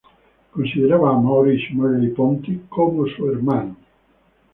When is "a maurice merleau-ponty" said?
1.11-2.63